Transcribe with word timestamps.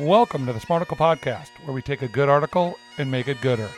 Welcome 0.00 0.44
to 0.46 0.52
the 0.52 0.58
Smarticle 0.58 0.96
Podcast, 0.96 1.50
where 1.62 1.72
we 1.72 1.80
take 1.80 2.02
a 2.02 2.08
good 2.08 2.28
article 2.28 2.76
and 2.98 3.12
make 3.12 3.28
it 3.28 3.40
gooder. 3.40 3.70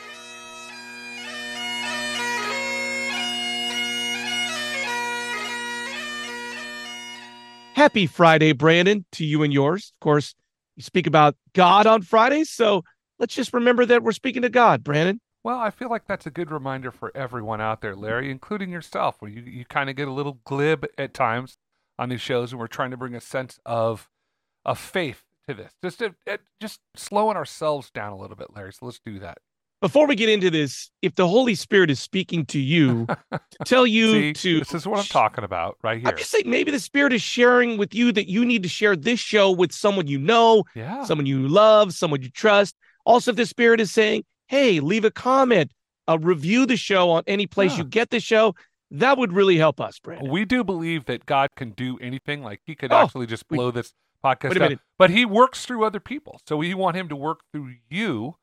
Happy 7.73 8.07
Friday, 8.07 8.53
Brandon, 8.53 9.05
to 9.11 9.25
you 9.25 9.43
and 9.43 9.53
yours. 9.53 9.93
Of 9.95 9.99
course, 10.03 10.33
you 10.75 10.81
speak 10.81 11.05
about 11.05 11.35
God 11.53 11.85
on 11.85 12.01
Fridays, 12.01 12.49
so 12.49 12.83
let's 13.19 13.35
just 13.35 13.53
remember 13.53 13.85
that 13.85 14.01
we're 14.01 14.11
speaking 14.11 14.41
to 14.41 14.49
God, 14.49 14.83
Brandon. 14.83 15.21
Well, 15.43 15.59
I 15.59 15.69
feel 15.69 15.91
like 15.91 16.07
that's 16.07 16.25
a 16.25 16.31
good 16.31 16.49
reminder 16.49 16.89
for 16.89 17.15
everyone 17.15 17.61
out 17.61 17.81
there, 17.81 17.95
Larry, 17.95 18.31
including 18.31 18.71
yourself, 18.71 19.17
where 19.19 19.29
you, 19.29 19.43
you 19.43 19.65
kind 19.65 19.87
of 19.87 19.95
get 19.95 20.07
a 20.07 20.13
little 20.13 20.39
glib 20.45 20.83
at 20.97 21.13
times 21.13 21.57
on 21.99 22.09
these 22.09 22.21
shows, 22.21 22.53
and 22.53 22.59
we're 22.59 22.65
trying 22.65 22.89
to 22.89 22.97
bring 22.97 23.13
a 23.13 23.21
sense 23.21 23.59
of 23.67 24.09
of 24.65 24.79
faith 24.79 25.23
to 25.47 25.53
this, 25.53 25.71
just 25.83 25.99
to, 25.99 26.13
just 26.59 26.79
slowing 26.95 27.37
ourselves 27.37 27.89
down 27.91 28.11
a 28.13 28.17
little 28.17 28.35
bit, 28.35 28.47
Larry. 28.55 28.73
So 28.73 28.85
let's 28.85 28.99
do 29.05 29.19
that. 29.19 29.37
Before 29.79 30.07
we 30.07 30.15
get 30.15 30.27
into 30.29 30.49
this, 30.49 30.89
if 31.03 31.13
the 31.13 31.27
Holy 31.27 31.53
Spirit 31.53 31.91
is 31.91 31.99
speaking 31.99 32.45
to 32.47 32.59
you, 32.59 33.05
to 33.31 33.39
tell 33.63 33.85
you 33.87 34.11
See, 34.11 34.33
to 34.33 34.59
this 34.59 34.73
is 34.73 34.87
what 34.87 34.97
I'm 34.99 35.05
talking 35.05 35.43
about 35.43 35.77
right 35.83 35.99
here. 35.99 36.07
I'm 36.09 36.17
just 36.17 36.31
saying 36.31 36.49
maybe 36.49 36.71
the 36.71 36.79
Spirit 36.79 37.13
is 37.13 37.21
sharing 37.21 37.77
with 37.77 37.93
you 37.93 38.11
that 38.13 38.27
you 38.27 38.43
need 38.43 38.63
to 38.63 38.69
share 38.69 38.95
this 38.95 39.19
show 39.19 39.51
with 39.51 39.71
someone 39.71 40.07
you 40.07 40.17
know, 40.17 40.63
yeah. 40.73 41.03
someone 41.03 41.27
you 41.27 41.47
love, 41.47 41.93
someone 41.93 42.23
you 42.23 42.29
trust. 42.31 42.75
Also, 43.05 43.29
if 43.31 43.37
the 43.37 43.45
Spirit 43.45 43.79
is 43.79 43.91
saying, 43.91 44.23
hey, 44.47 44.79
leave 44.79 45.05
a 45.05 45.11
comment, 45.11 45.71
uh, 46.09 46.17
review 46.19 46.65
the 46.65 46.75
show 46.77 47.11
on 47.11 47.21
any 47.27 47.45
place 47.45 47.73
Yeah. 47.73 47.79
you 47.79 47.83
get 47.83 48.09
the 48.09 48.19
show, 48.19 48.55
that 48.89 49.17
would 49.19 49.31
really 49.31 49.57
help 49.57 49.79
us, 49.79 49.99
Brandon. 49.99 50.31
We 50.31 50.43
do 50.45 50.63
believe 50.63 51.05
that 51.05 51.25
God 51.27 51.49
can 51.55 51.69
do 51.71 51.99
anything. 51.99 52.41
Like 52.41 52.61
He 52.65 52.73
could 52.73 52.91
Oh, 52.91 53.03
actually 53.03 53.27
just 53.27 53.43
we- 53.51 53.57
blow 53.57 53.69
this 53.69 53.93
podcast 54.23 54.49
Wait 54.49 54.57
a 54.57 54.59
minute. 54.61 54.79
But 54.97 55.09
He 55.09 55.25
works 55.25 55.65
through 55.65 55.83
other 55.85 55.99
people. 55.99 56.39
So 56.47 56.57
we 56.57 56.73
want 56.73 56.95
Him 56.97 57.07
to 57.09 57.15
work 57.15 57.41
through 57.51 57.75
you, 57.89 58.35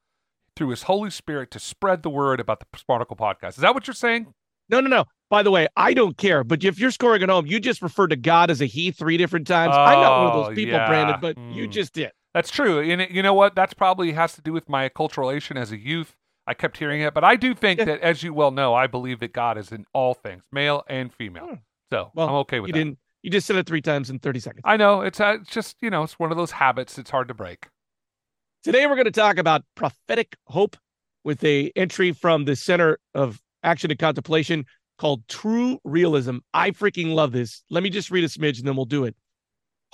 through 0.57 0.69
His 0.71 0.85
Holy 0.85 1.11
Spirit, 1.11 1.51
to 1.53 1.59
spread 1.59 2.03
the 2.03 2.11
word 2.11 2.41
about 2.41 2.61
the 2.61 2.67
Smarticle 2.79 3.17
podcast. 3.17 3.51
Is 3.51 3.57
that 3.57 3.75
what 3.75 3.87
you're 3.87 3.95
saying? 3.95 4.33
No, 4.69 4.81
no, 4.81 4.89
no. 4.89 5.05
By 5.31 5.43
the 5.43 5.51
way, 5.51 5.67
I 5.77 5.93
don't 5.95 6.17
care. 6.17 6.43
But 6.45 6.65
if 6.65 6.79
you're 6.79 6.91
scoring 6.91 7.23
at 7.23 7.29
home, 7.29 7.47
you 7.47 7.61
just 7.61 7.83
referred 7.83 8.09
to 8.09 8.17
God 8.17 8.51
as 8.51 8.61
a 8.63 8.67
he 8.67 8.91
three 8.93 9.17
different 9.17 9.47
times. 9.47 9.75
I'm 9.77 10.01
not 10.01 10.19
one 10.21 10.27
of 10.31 10.35
Oh, 10.37 10.45
those 10.49 10.55
people, 10.55 10.75
yeah. 10.75 10.87
Brandon, 10.87 11.17
but 11.21 11.37
you 11.37 11.67
Mm. 11.69 11.71
just 11.73 11.93
did. 11.93 12.13
That's 12.33 12.51
true. 12.51 12.81
And 12.81 13.07
you 13.15 13.23
know 13.23 13.35
what? 13.35 13.55
That's 13.55 13.75
probably 13.75 14.13
has 14.13 14.35
to 14.35 14.43
do 14.43 14.53
with 14.53 14.69
my 14.69 14.89
acculturation 14.89 15.57
as 15.57 15.71
a 15.73 15.77
youth. 15.79 16.15
I 16.47 16.55
kept 16.55 16.77
hearing 16.79 17.01
it, 17.01 17.15
but 17.15 17.25
I 17.25 17.37
do 17.37 17.55
think 17.55 17.79
Yeah. 17.79 17.85
that, 17.87 18.01
as 18.01 18.23
you 18.23 18.33
well 18.35 18.51
know, 18.51 18.75
I 18.75 18.87
believe 18.87 19.21
that 19.21 19.33
God 19.33 19.57
is 19.59 19.73
in 19.73 19.87
all 19.93 20.15
things, 20.15 20.43
male 20.53 20.85
and 20.89 21.13
female. 21.13 21.47
Hmm. 21.47 21.55
So 21.93 22.11
Well, 22.15 22.29
I'm 22.29 22.35
okay 22.37 22.61
with 22.61 22.69
You 22.69 22.73
that. 22.73 22.79
didn't. 22.79 22.99
You 23.25 23.31
just 23.31 23.47
said 23.47 23.57
it 23.57 23.67
three 23.67 23.81
times 23.81 24.11
in 24.11 24.19
30 24.19 24.39
seconds. 24.39 24.63
I 24.67 24.77
know 24.77 25.01
it's, 25.01 25.19
uh, 25.19 25.39
it's 25.41 25.51
just 25.51 25.77
you 25.81 25.89
know 25.89 26.03
it's 26.03 26.19
one 26.19 26.31
of 26.31 26.37
those 26.37 26.51
habits. 26.51 26.99
It's 26.99 27.09
hard 27.09 27.29
to 27.29 27.35
break. 27.35 27.69
Today 28.63 28.87
we're 28.87 28.97
going 28.97 29.07
to 29.07 29.11
talk 29.11 29.39
about 29.39 29.63
prophetic 29.75 30.37
hope 30.47 30.77
with 31.25 31.43
a 31.43 31.73
entry 31.75 32.13
from 32.13 32.45
the 32.45 32.55
Center 32.55 32.99
of 33.15 33.41
Action 33.63 33.91
and 33.91 33.99
Contemplation 33.99 34.67
called 34.99 35.27
True 35.27 35.79
Realism. 35.85 36.37
I 36.53 36.73
freaking 36.73 37.15
love 37.15 37.33
this. 37.33 37.63
Let 37.71 37.83
me 37.83 37.89
just 37.89 38.11
read 38.11 38.25
a 38.25 38.29
smidge 38.29 38.59
and 38.59 38.69
then 38.69 38.77
we'll 38.77 38.85
do 38.85 39.07
it. 39.07 39.17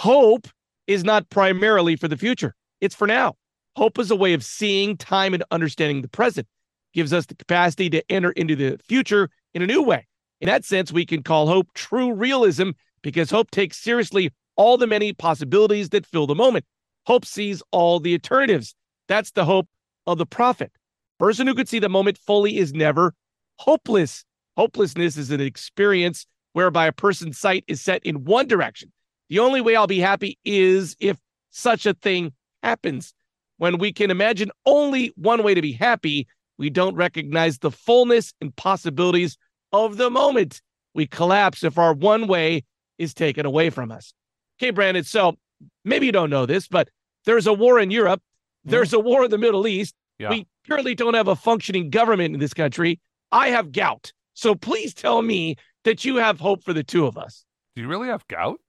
Hope 0.00 0.48
is 0.88 1.04
not 1.04 1.30
primarily 1.30 1.94
for 1.94 2.08
the 2.08 2.16
future. 2.16 2.56
It's 2.80 2.96
for 2.96 3.06
now. 3.06 3.36
Hope 3.76 4.00
is 4.00 4.10
a 4.10 4.16
way 4.16 4.32
of 4.32 4.44
seeing 4.44 4.96
time 4.96 5.34
and 5.34 5.44
understanding 5.52 6.02
the 6.02 6.08
present. 6.08 6.48
Gives 6.94 7.12
us 7.12 7.26
the 7.26 7.36
capacity 7.36 7.90
to 7.90 8.02
enter 8.10 8.32
into 8.32 8.56
the 8.56 8.80
future 8.88 9.30
in 9.54 9.62
a 9.62 9.68
new 9.68 9.84
way. 9.84 10.08
In 10.40 10.48
that 10.48 10.64
sense, 10.64 10.90
we 10.90 11.06
can 11.06 11.22
call 11.22 11.46
hope 11.46 11.68
true 11.74 12.12
realism 12.12 12.70
because 13.02 13.30
hope 13.30 13.50
takes 13.50 13.76
seriously 13.76 14.32
all 14.56 14.76
the 14.76 14.86
many 14.86 15.12
possibilities 15.12 15.88
that 15.90 16.06
fill 16.06 16.26
the 16.26 16.34
moment. 16.34 16.64
Hope 17.06 17.24
sees 17.24 17.62
all 17.70 18.00
the 18.00 18.12
alternatives. 18.12 18.74
That's 19.08 19.30
the 19.32 19.44
hope 19.44 19.68
of 20.06 20.18
the 20.18 20.26
prophet. 20.26 20.72
Person 21.19 21.47
who 21.47 21.54
could 21.54 21.69
see 21.69 21.78
the 21.78 21.88
moment 21.88 22.19
fully 22.19 22.58
is 22.58 22.72
never 22.72 23.14
hopeless. 23.58 24.25
Hopelessness 24.56 25.16
is 25.16 25.30
an 25.30 25.41
experience 25.41 26.26
whereby 26.52 26.86
a 26.86 26.92
person's 26.92 27.38
sight 27.38 27.64
is 27.69 27.80
set 27.80 28.04
in 28.04 28.25
one 28.25 28.47
direction. 28.47 28.92
The 29.28 29.38
only 29.38 29.60
way 29.60 29.76
I'll 29.76 29.86
be 29.86 30.00
happy 30.00 30.38
is 30.44 30.96
if 31.00 31.19
such 31.50 31.86
a 31.86 31.94
thing 31.94 32.32
happens. 32.62 33.14
When 33.58 33.78
we 33.78 33.92
can 33.92 34.10
imagine 34.10 34.50
only 34.66 35.12
one 35.16 35.42
way 35.42 35.54
to 35.54 35.62
be 35.62 35.72
happy, 35.72 36.26
we 36.58 36.70
don't 36.70 36.96
recognize 36.96 37.58
the 37.58 37.70
fullness 37.70 38.32
and 38.41 38.54
possibilities 38.56 39.36
of 39.72 39.96
the 39.96 40.10
moment. 40.10 40.60
We 40.94 41.06
collapse 41.06 41.62
if 41.62 41.78
our 41.78 41.94
one 41.94 42.26
way 42.26 42.64
is 43.00 43.15
taken 43.15 43.47
away 43.47 43.71
from 43.71 43.91
us. 43.91 44.12
Okay, 44.61 44.71
Brandon. 44.71 45.03
So 45.05 45.37
maybe 45.84 46.06
you 46.06 46.12
don't 46.12 46.31
know 46.31 46.47
this, 46.47 46.69
but 46.69 46.88
there's 47.25 47.47
a 47.47 47.53
war 47.53 47.81
in 47.81 47.91
Europe. 47.91 48.22
There's 48.65 48.93
a 48.93 49.00
war 49.00 49.25
in 49.25 49.31
the 49.31 49.38
Middle 49.38 49.66
East. 49.66 49.94
Yeah. 50.19 50.31
We 50.31 50.47
purely 50.65 50.94
don't 50.94 51.15
have 51.15 51.28
a 51.28 51.37
functioning 51.37 51.88
government 51.91 52.34
in 52.34 52.41
this 52.41 52.53
country. 52.55 53.00
I 53.33 53.49
have 53.49 53.72
gout. 53.72 54.12
So 54.34 54.55
please 54.55 54.93
tell 54.94 55.22
me 55.22 55.56
that 55.84 56.05
you 56.05 56.16
have 56.16 56.38
hope 56.38 56.62
for 56.62 56.72
the 56.75 56.84
two 56.84 57.06
of 57.06 57.16
us. 57.16 57.44
Do 57.75 57.83
you 57.83 57.88
really 57.88 58.09
have 58.09 58.27
gout? 58.28 58.61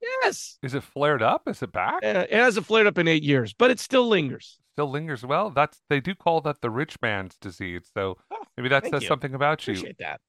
Yes. 0.00 0.58
Is 0.62 0.74
it 0.74 0.82
flared 0.82 1.22
up? 1.22 1.42
Is 1.48 1.62
it 1.62 1.72
back? 1.72 2.04
Uh, 2.04 2.26
it 2.28 2.32
hasn't 2.32 2.66
flared 2.66 2.86
up 2.86 2.98
in 2.98 3.08
eight 3.08 3.22
years, 3.22 3.52
but 3.52 3.70
it 3.70 3.78
still 3.80 4.06
lingers. 4.08 4.58
Still 4.74 4.90
lingers. 4.90 5.24
Well, 5.24 5.50
that's 5.50 5.80
they 5.90 6.00
do 6.00 6.14
call 6.14 6.40
that 6.42 6.60
the 6.60 6.70
rich 6.70 6.96
man's 7.02 7.36
disease. 7.40 7.90
So 7.94 8.16
Oh, 8.32 8.42
maybe 8.56 8.68
that 8.68 8.86
says 8.86 9.02
you. 9.02 9.08
something 9.08 9.34
about 9.34 9.66
you. 9.66 9.74
Appreciate 9.74 9.98
that. 9.98 10.20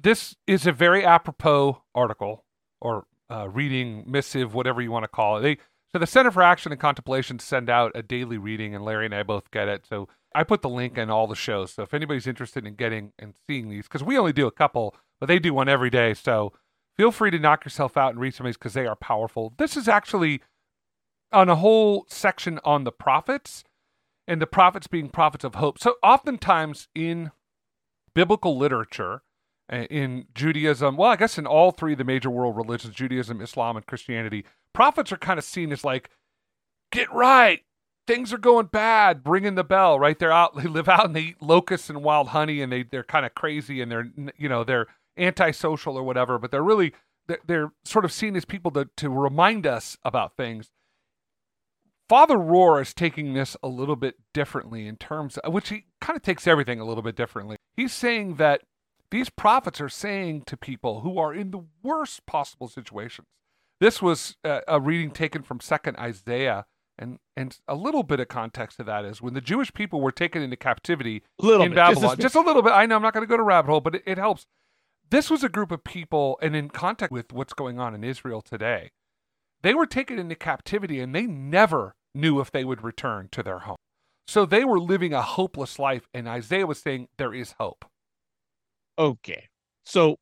This 0.00 0.34
is 0.46 0.66
a 0.66 0.72
very 0.72 1.04
apropos 1.04 1.82
article 1.94 2.43
or 2.84 3.06
uh, 3.30 3.48
reading 3.48 4.04
missive, 4.06 4.54
whatever 4.54 4.80
you 4.80 4.92
want 4.92 5.02
to 5.02 5.08
call 5.08 5.38
it. 5.38 5.40
They 5.40 5.58
so 5.92 5.98
the 5.98 6.06
Center 6.06 6.30
for 6.30 6.42
Action 6.42 6.72
and 6.72 6.80
Contemplation 6.80 7.38
send 7.38 7.70
out 7.70 7.92
a 7.94 8.02
daily 8.02 8.36
reading, 8.36 8.74
and 8.74 8.84
Larry 8.84 9.06
and 9.06 9.14
I 9.14 9.22
both 9.22 9.50
get 9.52 9.68
it. 9.68 9.86
So 9.88 10.08
I 10.34 10.42
put 10.42 10.60
the 10.60 10.68
link 10.68 10.98
in 10.98 11.08
all 11.08 11.28
the 11.28 11.36
shows. 11.36 11.72
So 11.72 11.84
if 11.84 11.94
anybody's 11.94 12.26
interested 12.26 12.66
in 12.66 12.74
getting 12.74 13.12
and 13.18 13.34
seeing 13.48 13.70
these, 13.70 13.84
because 13.84 14.02
we 14.02 14.18
only 14.18 14.32
do 14.32 14.48
a 14.48 14.52
couple, 14.52 14.96
but 15.20 15.26
they 15.26 15.38
do 15.38 15.54
one 15.54 15.68
every 15.68 15.90
day. 15.90 16.12
So 16.12 16.52
feel 16.96 17.12
free 17.12 17.30
to 17.30 17.38
knock 17.38 17.64
yourself 17.64 17.96
out 17.96 18.10
and 18.10 18.20
read 18.20 18.34
some 18.34 18.44
of 18.44 18.48
these 18.48 18.56
because 18.56 18.74
they 18.74 18.86
are 18.86 18.96
powerful. 18.96 19.54
This 19.56 19.76
is 19.76 19.86
actually 19.86 20.42
on 21.32 21.48
a 21.48 21.56
whole 21.56 22.06
section 22.08 22.58
on 22.64 22.82
the 22.82 22.92
prophets 22.92 23.62
and 24.26 24.42
the 24.42 24.46
prophets 24.48 24.88
being 24.88 25.08
prophets 25.08 25.44
of 25.44 25.54
hope. 25.54 25.78
So 25.78 25.94
oftentimes 26.02 26.88
in 26.92 27.30
biblical 28.14 28.58
literature, 28.58 29.22
in 29.70 30.26
Judaism, 30.34 30.96
well, 30.96 31.10
I 31.10 31.16
guess 31.16 31.38
in 31.38 31.46
all 31.46 31.70
three 31.70 31.92
of 31.92 31.98
the 31.98 32.04
major 32.04 32.30
world 32.30 32.56
religions, 32.56 32.94
Judaism, 32.94 33.40
Islam, 33.40 33.76
and 33.76 33.86
Christianity, 33.86 34.44
prophets 34.72 35.12
are 35.12 35.16
kind 35.16 35.38
of 35.38 35.44
seen 35.44 35.72
as 35.72 35.84
like, 35.84 36.10
get 36.92 37.12
right, 37.12 37.60
things 38.06 38.32
are 38.32 38.38
going 38.38 38.66
bad, 38.66 39.22
bring 39.24 39.44
in 39.44 39.54
the 39.54 39.64
bell, 39.64 39.98
right? 39.98 40.18
They're 40.18 40.32
out, 40.32 40.56
they 40.62 40.64
live 40.68 40.88
out 40.88 41.06
and 41.06 41.16
they 41.16 41.20
eat 41.20 41.42
locusts 41.42 41.88
and 41.90 42.02
wild 42.02 42.28
honey, 42.28 42.60
and 42.60 42.72
they 42.72 42.82
they're 42.82 43.04
kind 43.04 43.26
of 43.26 43.34
crazy 43.34 43.80
and 43.80 43.90
they're 43.90 44.10
you 44.36 44.48
know 44.48 44.64
they're 44.64 44.86
antisocial 45.16 45.96
or 45.96 46.02
whatever, 46.02 46.38
but 46.38 46.50
they're 46.50 46.62
really 46.62 46.92
they're, 47.46 47.72
sort 47.84 48.04
of 48.04 48.12
seen 48.12 48.36
as 48.36 48.44
people 48.44 48.70
to 48.72 48.88
to 48.96 49.08
remind 49.08 49.66
us 49.66 49.96
about 50.04 50.36
things. 50.36 50.70
Father 52.06 52.36
Rohr 52.36 52.82
is 52.82 52.92
taking 52.92 53.32
this 53.32 53.56
a 53.62 53.68
little 53.68 53.96
bit 53.96 54.16
differently 54.34 54.86
in 54.86 54.96
terms 54.96 55.38
of 55.38 55.54
which 55.54 55.70
he 55.70 55.86
kind 56.02 56.18
of 56.18 56.22
takes 56.22 56.46
everything 56.46 56.78
a 56.78 56.84
little 56.84 57.02
bit 57.02 57.16
differently. 57.16 57.56
He's 57.76 57.94
saying 57.94 58.34
that 58.34 58.60
these 59.14 59.30
prophets 59.30 59.80
are 59.80 59.88
saying 59.88 60.42
to 60.44 60.56
people 60.56 61.02
who 61.02 61.18
are 61.18 61.32
in 61.32 61.52
the 61.52 61.64
worst 61.84 62.26
possible 62.26 62.66
situations. 62.66 63.28
This 63.78 64.02
was 64.02 64.36
a, 64.42 64.62
a 64.66 64.80
reading 64.80 65.12
taken 65.12 65.44
from 65.44 65.60
Second 65.60 65.96
Isaiah, 65.98 66.66
and 66.98 67.20
and 67.36 67.56
a 67.68 67.76
little 67.76 68.02
bit 68.02 68.18
of 68.18 68.26
context 68.26 68.78
to 68.78 68.84
that 68.84 69.04
is 69.04 69.22
when 69.22 69.34
the 69.34 69.40
Jewish 69.40 69.72
people 69.72 70.00
were 70.00 70.10
taken 70.10 70.42
into 70.42 70.56
captivity 70.56 71.22
Little 71.38 71.64
in 71.64 71.70
bit, 71.70 71.76
just 71.76 71.92
a 71.92 71.94
Babylon, 71.94 72.18
just, 72.18 72.34
a 72.34 72.40
little 72.40 72.60
bit. 72.60 72.72
I 72.72 72.86
know 72.86 72.96
I'm 72.96 73.02
not 73.02 73.14
going 73.14 73.24
to 73.24 73.30
go 73.30 73.36
to 73.36 73.42
rabbit 73.44 73.70
hole, 73.70 73.80
but 73.80 73.94
it, 73.94 74.02
it 74.04 74.18
helps. 74.18 74.46
This 75.10 75.30
was 75.30 75.44
a 75.44 75.48
group 75.48 75.70
of 75.70 75.84
people, 75.84 76.36
and 76.42 76.56
in 76.56 76.68
contact 76.68 77.12
with 77.12 77.32
what's 77.32 77.52
going 77.52 77.78
on 77.78 77.94
in 77.94 78.02
Israel 78.02 78.42
today, 78.42 78.90
they 79.62 79.74
were 79.74 79.86
taken 79.86 80.18
into 80.18 80.34
captivity, 80.34 80.98
and 80.98 81.14
they 81.14 81.26
never 81.26 81.94
knew 82.16 82.40
if 82.40 82.50
they 82.50 82.64
would 82.64 82.82
return 82.82 83.28
to 83.30 83.44
their 83.44 83.60
home. 83.60 83.76
So 84.26 84.44
they 84.44 84.64
were 84.64 84.80
living 84.80 85.12
a 85.12 85.22
hopeless 85.22 85.78
life, 85.78 86.08
and 86.12 86.26
Isaiah 86.26 86.66
was 86.66 86.80
saying 86.80 87.06
there 87.16 87.32
is 87.32 87.54
hope. 87.60 87.84
Okay. 88.98 89.48
So 89.84 90.16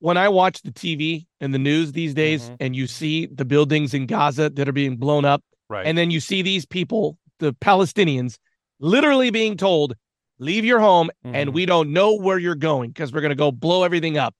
when 0.00 0.16
I 0.16 0.28
watch 0.28 0.62
the 0.62 0.72
TV 0.72 1.26
and 1.40 1.54
the 1.54 1.58
news 1.58 1.92
these 1.92 2.14
days 2.14 2.50
Mhm. 2.50 2.56
and 2.60 2.76
you 2.76 2.86
see 2.86 3.26
the 3.26 3.44
buildings 3.44 3.94
in 3.94 4.06
Gaza 4.06 4.50
that 4.50 4.68
are 4.68 4.72
being 4.72 4.96
blown 4.96 5.24
up, 5.24 5.42
Right. 5.68 5.86
and 5.86 5.96
then 5.96 6.10
you 6.10 6.20
see 6.20 6.42
these 6.42 6.66
people, 6.66 7.18
the 7.38 7.54
Palestinians, 7.54 8.38
literally 8.78 9.30
being 9.30 9.56
told, 9.56 9.94
leave 10.38 10.64
your 10.64 10.80
home 10.80 11.10
and 11.24 11.50
Mhm. 11.50 11.54
we 11.54 11.66
don't 11.66 11.92
know 11.92 12.14
where 12.14 12.38
you're 12.38 12.54
going 12.54 12.90
because 12.90 13.12
we're 13.12 13.22
going 13.22 13.30
to 13.30 13.34
go 13.34 13.50
blow 13.50 13.84
everything 13.84 14.18
up. 14.18 14.34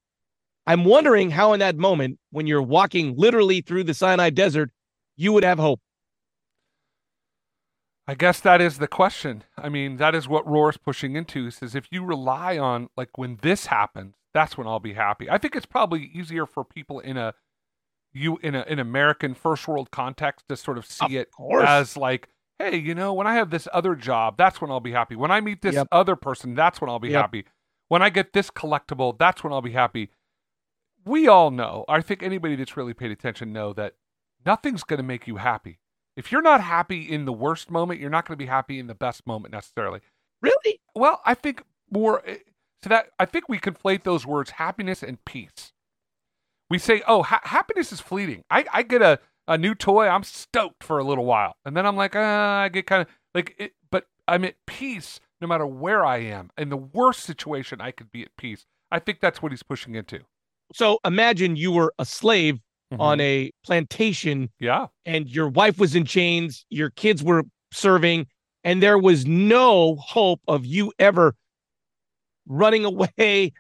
I'm 0.67 0.85
wondering 0.85 1.31
how, 1.31 1.53
in 1.53 1.61
that 1.61 1.77
moment, 1.77 2.19
when 2.31 2.47
you're 2.47 2.63
walking 2.63 3.15
literally 3.17 3.61
through 3.61 3.85
the 3.85 3.95
Sinai 3.95 4.31
desert, 4.31 4.71
you 5.17 5.33
would 5.33 5.45
have 5.45 5.59
hope. 5.59 5.81
I 8.09 8.15
guess 8.15 8.39
that 8.41 8.61
is 8.61 8.79
the 8.79 8.87
question. 8.87 9.43
I 9.59 9.69
mean, 9.69 9.97
that 9.97 10.15
is 10.15 10.29
what 10.29 10.47
Rohr's 10.47 10.77
pushing 10.77 11.17
into. 11.17 11.45
He 11.47 11.51
says 11.51 11.75
if 11.75 11.87
you 11.91 12.05
rely 12.05 12.57
on 12.57 12.89
like 12.97 13.19
when 13.19 13.39
this 13.43 13.67
happens, 13.67 14.15
that's 14.33 14.57
when 14.57 14.67
I'll 14.67 14.79
be 14.81 14.93
happy. 14.93 15.29
I 15.29 15.39
think 15.39 15.57
it's 15.57 15.67
probably 15.67 16.05
easier 16.15 16.47
for 16.47 16.65
people 16.65 17.01
in 17.01 17.17
a 17.17 17.35
you 18.13 18.39
in 18.43 18.55
a 18.55 18.63
in 18.69 18.79
American 18.79 19.35
first 19.35 19.67
world 19.67 19.91
context 19.91 20.47
to 20.49 20.57
sort 20.57 20.79
of 20.79 20.87
see 20.87 21.07
Of 21.07 21.13
it 21.15 21.31
course. 21.33 21.69
as 21.69 21.97
like 21.97 22.29
hey, 22.59 22.77
you 22.77 22.95
know, 22.95 23.13
when 23.13 23.27
I 23.27 23.35
have 23.35 23.51
this 23.51 23.69
other 23.73 23.95
job, 23.95 24.39
that's 24.39 24.61
when 24.63 24.71
I'll 24.71 24.81
be 24.81 24.93
happy. 24.93 25.15
When 25.15 25.31
I 25.31 25.41
meet 25.43 25.61
this 25.61 25.75
Yep. 25.75 25.89
other 25.93 26.17
person, 26.17 26.55
that's 26.55 26.81
when 26.81 26.89
I'll 26.89 26.99
be 26.99 27.11
Yep. 27.11 27.23
happy. 27.23 27.45
When 27.89 28.01
I 28.03 28.09
get 28.09 28.33
this 28.33 28.51
collectible, 28.51 29.19
that's 29.19 29.45
when 29.45 29.53
I'll 29.53 29.61
be 29.61 29.73
happy. 29.73 30.11
We 31.05 31.29
all 31.29 31.51
know, 31.51 31.85
I 31.89 32.01
think 32.01 32.23
anybody 32.23 32.57
that's 32.57 32.77
really 32.77 32.95
paid 32.95 33.11
attention 33.11 33.53
know 33.53 33.73
that 33.75 33.95
nothing's 34.45 34.85
going 34.85 34.97
to 34.99 35.03
make 35.05 35.27
you 35.27 35.37
happy. 35.37 35.79
If 36.17 36.33
you're 36.33 36.43
not 36.43 36.61
happy 36.61 37.03
in 37.03 37.25
the 37.25 37.33
worst 37.33 37.71
moment, 37.71 38.01
you're 38.01 38.11
not 38.11 38.27
going 38.27 38.37
to 38.37 38.43
be 38.43 38.49
happy 38.49 38.79
in 38.79 38.87
the 38.87 38.95
best 38.95 39.27
moment 39.27 39.53
necessarily. 39.53 40.01
Really? 40.41 40.81
Well, 40.95 41.21
I 41.25 41.35
think 41.35 41.63
more 41.91 42.23
eh, 42.27 42.39
so 42.83 42.89
that 42.89 43.09
I 43.19 43.27
think 43.27 43.49
we 43.49 43.59
conflate 43.59 44.05
those 44.05 44.27
words 44.27 44.51
happiness 44.51 45.03
and 45.03 45.23
peace. 45.25 45.73
We 46.71 46.79
say, 46.79 47.03
"Oh, 47.07 47.23
ha- 47.23 47.41
happiness 47.45 47.93
is 47.93 48.01
fleeting." 48.01 48.43
I, 48.51 48.65
I 48.73 48.83
get 48.83 49.03
a, 49.03 49.19
a 49.47 49.57
new 49.59 49.75
toy, 49.75 50.09
I'm 50.09 50.23
stoked 50.23 50.83
for 50.83 50.99
a 50.99 51.05
little 51.05 51.25
while, 51.25 51.57
and 51.65 51.77
then 51.77 51.87
I'm 51.87 51.97
like, 51.97 52.17
uh, 52.17 52.21
I 52.21 52.69
get 52.69 52.87
kind 52.87 53.03
of 53.03 53.09
like, 53.35 53.55
it, 53.59 53.73
but 53.91 54.07
I'm 54.27 54.45
at 54.45 54.57
peace 54.67 55.21
no 55.41 55.47
matter 55.47 55.67
where 55.67 56.05
I 56.05 56.19
am. 56.19 56.51
In 56.57 56.71
the 56.71 56.77
worst 56.77 57.21
situation, 57.21 57.81
I 57.81 57.91
could 57.91 58.11
be 58.11 58.23
at 58.23 58.37
peace. 58.37 58.65
I 58.91 58.99
think 58.99 59.21
that's 59.21 59.43
what 59.43 59.53
he's 59.53 59.63
pushing 59.63 59.95
into. 59.95 60.21
So 60.73 60.99
imagine 61.05 61.57
you 61.57 61.71
were 61.73 61.93
a 61.99 62.05
slave 62.05 62.61
on 63.01 63.21
a 63.21 63.51
plantation 63.65 64.51
yeah, 64.59 64.87
and 65.05 65.29
your 65.29 65.49
wife 65.49 65.79
was 65.79 65.95
in 65.95 66.05
chains, 66.05 66.65
your 66.71 66.91
kids 66.91 67.23
were 67.23 67.45
serving, 67.73 68.27
and 68.65 68.83
there 68.83 68.99
was 68.99 69.27
no 69.27 69.97
hope 69.97 70.41
of 70.49 70.65
you 70.65 70.93
ever 70.99 71.35
running 72.47 72.85
away 72.85 73.53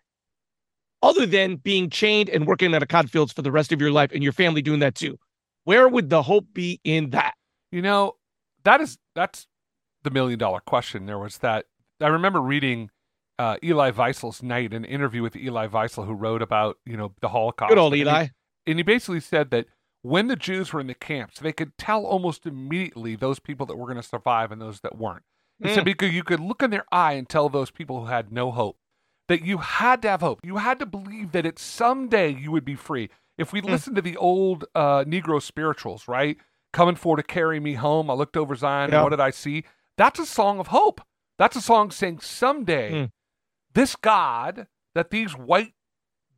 other 1.02 1.26
than 1.26 1.56
being 1.56 1.90
chained 1.90 2.28
and 2.28 2.46
working 2.46 2.74
at 2.74 2.82
a 2.82 2.86
cotton 2.86 3.08
fields 3.08 3.32
for 3.32 3.42
the 3.42 3.52
rest 3.52 3.72
of 3.72 3.80
your 3.80 3.90
life 3.90 4.10
and 4.12 4.22
your 4.22 4.32
family 4.32 4.62
doing 4.62 4.80
that 4.80 4.94
too. 4.94 5.18
Where 5.64 5.88
would 5.88 6.10
the 6.10 6.22
hope 6.22 6.46
be 6.52 6.80
in 6.84 7.10
that? 7.10 7.34
You 7.70 7.82
know, 7.82 8.14
that 8.64 8.80
is 8.80 8.98
that's 9.14 9.46
the 10.02 10.10
million 10.10 10.38
dollar 10.38 10.60
question. 10.60 11.06
There 11.06 11.18
was 11.18 11.38
that 11.38 11.66
I 12.00 12.08
remember 12.08 12.40
reading 12.40 12.90
uh, 13.38 13.56
Elie 13.62 13.92
Wiesel's 13.92 14.42
night, 14.42 14.72
an 14.72 14.84
interview 14.84 15.22
with 15.22 15.36
Elie 15.36 15.68
Wiesel, 15.68 16.06
who 16.06 16.12
wrote 16.12 16.42
about 16.42 16.78
you 16.86 16.96
know 16.96 17.12
the 17.20 17.28
Holocaust. 17.28 17.70
Good 17.70 17.78
old 17.78 17.94
Eli. 17.94 18.28
And 18.66 18.78
he 18.78 18.82
basically 18.82 19.20
said 19.20 19.50
that 19.50 19.66
when 20.02 20.28
the 20.28 20.36
Jews 20.36 20.72
were 20.72 20.80
in 20.80 20.86
the 20.86 20.94
camps, 20.94 21.40
they 21.40 21.52
could 21.52 21.76
tell 21.78 22.04
almost 22.04 22.46
immediately 22.46 23.16
those 23.16 23.38
people 23.38 23.66
that 23.66 23.76
were 23.76 23.86
going 23.86 23.96
to 23.96 24.02
survive 24.02 24.52
and 24.52 24.60
those 24.60 24.80
that 24.80 24.96
weren't. 24.96 25.24
He 25.62 25.68
said 25.74 25.82
Mm. 25.82 25.86
because 25.86 26.12
you 26.12 26.22
could 26.22 26.40
look 26.40 26.62
in 26.62 26.70
their 26.70 26.84
eye 26.92 27.14
and 27.14 27.28
tell 27.28 27.48
those 27.48 27.70
people 27.70 28.00
who 28.00 28.06
had 28.06 28.30
no 28.32 28.50
hope 28.52 28.78
that 29.28 29.42
you 29.44 29.58
had 29.58 30.02
to 30.02 30.08
have 30.08 30.20
hope. 30.20 30.40
You 30.44 30.58
had 30.58 30.78
to 30.78 30.86
believe 30.86 31.32
that 31.32 31.44
it 31.46 31.58
someday 31.58 32.28
you 32.32 32.52
would 32.52 32.64
be 32.64 32.76
free. 32.76 33.08
If 33.38 33.52
we 33.52 33.60
Mm. 33.62 33.70
listen 33.70 33.94
to 33.96 34.02
the 34.02 34.16
old 34.16 34.64
uh, 34.74 35.04
Negro 35.04 35.42
spirituals, 35.42 36.06
right? 36.06 36.36
Coming 36.72 36.94
for 36.94 37.16
to 37.16 37.22
carry 37.22 37.58
me 37.58 37.74
home. 37.74 38.10
I 38.10 38.14
looked 38.14 38.36
over 38.36 38.54
Zion 38.54 38.90
Yeah. 38.90 38.96
and 38.96 39.04
what 39.04 39.10
did 39.10 39.20
I 39.20 39.30
see? 39.30 39.64
That's 39.96 40.18
a 40.20 40.26
song 40.26 40.58
of 40.60 40.68
hope. 40.68 41.00
That's 41.38 41.56
a 41.56 41.60
song 41.62 41.90
saying 41.90 42.20
someday 42.20 42.92
Mm. 42.92 43.10
this 43.72 43.96
God 43.96 44.66
that 44.94 45.10
these 45.10 45.32
white 45.36 45.72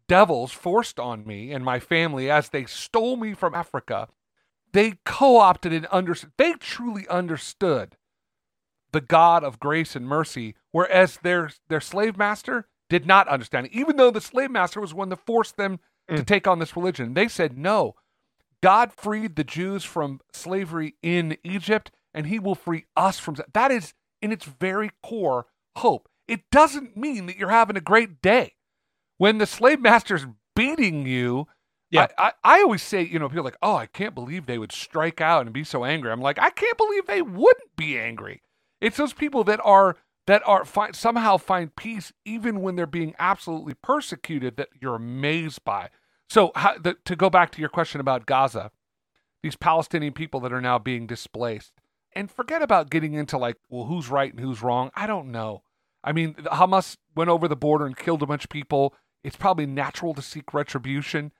devils 0.09 0.53
forced 0.53 0.99
on 0.99 1.27
me 1.27 1.53
and 1.53 1.65
my 1.65 1.79
family 1.79 2.31
as 2.31 2.49
they 2.49 2.65
stole 2.65 3.17
me 3.17 3.35
from 3.35 3.55
Africa, 3.55 4.09
they 4.73 4.99
co-opted 5.05 5.73
and 5.73 5.87
understood. 5.87 6.33
They 6.37 6.55
truly 6.55 7.07
understood 7.09 7.97
the 8.93 9.01
God 9.01 9.45
of 9.45 9.61
grace 9.61 9.95
and 9.95 10.07
mercy, 10.07 10.55
whereas 10.73 11.19
their 11.23 11.51
their 11.69 11.81
slave 11.81 12.17
master 12.17 12.67
did 12.89 13.07
not 13.07 13.29
understand 13.29 13.67
it. 13.67 13.73
Even 13.73 13.97
though 13.97 14.11
the 14.11 14.21
slave 14.21 14.51
master 14.51 14.81
was 14.81 14.95
one 14.95 15.11
that 15.11 15.25
forced 15.27 15.57
them 15.57 15.79
to 16.09 16.23
Mm. 16.23 16.27
take 16.27 16.47
on 16.47 16.59
this 16.59 16.75
religion, 16.75 17.13
they 17.13 17.29
said 17.29 17.59
no. 17.59 17.95
God 18.63 18.93
freed 18.95 19.37
the 19.37 19.45
Jews 19.45 19.85
from 19.85 20.21
slavery 20.33 20.95
in 21.03 21.37
Egypt, 21.45 21.91
and 22.15 22.27
He 22.27 22.39
will 22.39 22.55
free 22.55 22.87
us 22.97 23.19
from 23.19 23.35
that. 23.35 23.53
that. 23.53 23.71
Is 23.71 23.95
in 24.23 24.33
its 24.33 24.47
very 24.47 24.91
core 25.03 25.47
hope. 25.77 26.09
It 26.27 26.51
doesn't 26.51 26.97
mean 26.97 27.27
that 27.27 27.37
you're 27.37 27.51
having 27.51 27.77
a 27.77 27.81
great 27.81 28.21
day 28.21 28.55
when 29.19 29.39
the 29.39 29.47
slave 29.47 29.81
master's 29.81 30.27
beating 30.57 31.07
you. 31.07 31.47
Yeah. 31.91 32.09
I, 32.19 32.33
I, 32.45 32.59
I 32.59 32.63
always 32.63 32.83
say, 32.83 33.03
you 33.03 33.19
know, 33.19 33.29
people 33.29 33.41
are 33.41 33.45
like, 33.45 33.59
oh, 33.63 33.75
I 33.75 33.87
can't 33.87 34.15
believe 34.15 34.47
they 34.47 34.59
would 34.59 34.73
strike 34.73 35.21
out 35.21 35.47
and 35.47 35.53
be 35.53 35.65
so 35.65 35.85
angry. 35.85 36.11
I'm 36.11 36.21
like, 36.21 36.39
I 36.39 36.51
can't 36.51 36.77
believe 36.77 37.07
they 37.07 37.23
wouldn't 37.23 37.77
be 37.77 37.99
angry. 37.99 38.43
It's 38.81 38.97
those 38.97 39.13
people 39.13 39.45
that 39.45 39.61
are 39.65 39.97
that 40.27 40.43
are 40.45 40.67
find, 40.67 40.95
somehow 40.95 41.39
find 41.39 41.75
peace 41.75 42.13
even 42.27 42.61
when 42.61 42.77
they're 42.77 42.87
being 42.87 43.15
absolutely 43.19 43.73
persecuted 43.83 44.57
that 44.59 44.69
you're 44.79 44.97
amazed 44.97 45.65
by. 45.65 45.89
So 46.29 46.53
how, 46.55 46.77
the, 46.77 46.97
to 47.07 47.17
go 47.17 47.31
back 47.31 47.51
to 47.53 47.61
your 47.61 47.71
question 47.71 48.01
about 48.01 48.27
Gaza, 48.27 48.71
these 49.43 49.57
Palestinian 49.57 50.13
people 50.13 50.41
that 50.41 50.53
are 50.53 50.61
now 50.61 50.79
being 50.79 51.07
displaced, 51.07 51.73
and 52.15 52.31
forget 52.31 52.61
about 52.61 52.91
getting 52.91 53.15
into 53.15 53.39
like, 53.39 53.57
well, 53.71 53.87
who's 53.87 54.11
right 54.11 54.31
and 54.31 54.41
who's 54.41 54.63
wrong. 54.63 54.91
I 54.95 55.07
don't 55.07 55.33
know. 55.33 55.63
I 56.05 56.13
mean, 56.13 56.35
Hamas 56.35 56.99
went 57.17 57.31
over 57.31 57.49
the 57.49 57.57
border 57.57 57.87
and 57.87 57.97
killed 57.97 58.23
a 58.23 58.27
bunch 58.27 58.45
of 58.45 58.51
people. 58.51 58.95
It's 59.25 59.37
probably 59.37 59.67
natural 59.67 60.15
to 60.15 60.23
seek 60.23 60.55
retribution. 60.55 61.33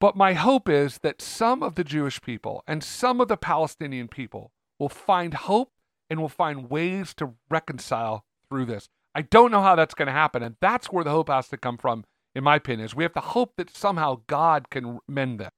But 0.00 0.16
my 0.16 0.32
hope 0.32 0.68
is 0.68 0.98
that 1.02 1.22
some 1.22 1.62
of 1.62 1.76
the 1.76 1.84
Jewish 1.84 2.20
people 2.20 2.64
and 2.66 2.82
some 2.82 3.20
of 3.20 3.28
the 3.28 3.36
Palestinian 3.36 4.08
people 4.08 4.50
will 4.78 4.88
find 4.88 5.34
hope 5.34 5.70
and 6.10 6.20
will 6.20 6.28
find 6.28 6.68
ways 6.68 7.14
to 7.14 7.34
reconcile 7.48 8.24
through 8.48 8.66
this. 8.66 8.88
I 9.14 9.22
don't 9.22 9.50
know 9.50 9.62
how 9.62 9.76
that's 9.76 9.94
going 9.94 10.06
to 10.06 10.12
happen. 10.12 10.42
And 10.42 10.56
that's 10.60 10.88
where 10.88 11.04
the 11.04 11.10
hope 11.10 11.28
has 11.28 11.48
to 11.48 11.56
come 11.56 11.78
from, 11.78 12.04
in 12.34 12.44
my 12.44 12.56
opinion, 12.56 12.86
is 12.86 12.94
we 12.94 13.04
have 13.04 13.14
to 13.14 13.20
hope 13.20 13.52
that 13.56 13.74
somehow 13.76 14.22
God 14.26 14.70
can 14.70 14.98
mend 15.08 15.38
them. 15.38 15.50